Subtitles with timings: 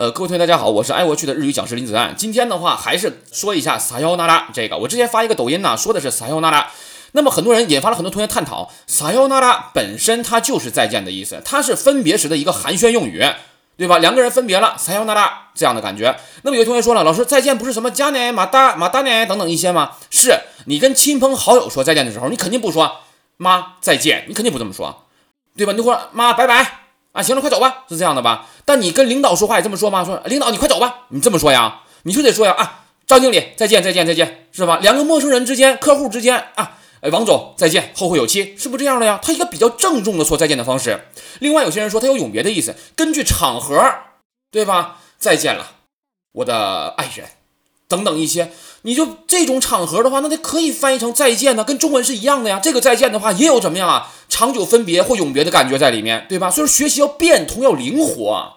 [0.00, 2.16] 呃，各位同学大家好，我是爱我去的日语讲师林子安。
[2.16, 6.70] 今天的话还是说一下撒腰那拉这个，我之前发一个抖音呢，说的是撒腰那拉。
[7.12, 13.22] 那么很多人引发了很多同学探讨，撒腰那拉本身它就是再见的意思，它是分别时的一个寒暄用语，
[13.76, 13.98] 对吧？
[13.98, 16.18] 两个人分别了，撒腰那拉这样的感觉。
[16.44, 19.98] 那么有同学说了，老师再见不是什么加内、马达、马达内等等一些吗？
[20.08, 20.32] 是
[20.64, 23.00] 你跟亲朋好友说再见的时候，你肯定不说
[23.36, 25.04] 妈再见，你肯定不这么说，
[25.54, 25.74] 对吧？
[25.74, 26.79] 你会说妈拜拜。
[27.12, 28.46] 啊，行了，快走吧，是这样的吧？
[28.64, 30.04] 但你跟领导说话也这么说吗？
[30.04, 31.80] 说领导你快走吧，你这么说呀？
[32.04, 34.78] 你就得说呀啊，张经理再见再见再见，是吧？
[34.80, 39.18] 两个陌生人之间、客户之间啊，哎，王总再见，后会有期，是不是这样的呀？
[39.22, 41.08] 他一个比较郑重的说再见的方式。
[41.40, 43.82] 另外有些人说他有永别的意思，根据场合，
[44.50, 44.98] 对吧？
[45.18, 45.72] 再见了，
[46.32, 47.26] 我的爱人。
[47.88, 52.60] 等等一些，你就这种场合的话，那它可以翻译成再见呢，跟中文是一样的呀。
[52.62, 56.50] 这个再见的话，也有怎么样啊，长久分别或永别的感觉在里面，对吧？
[56.50, 58.54] 所以说学习要变通，要灵活。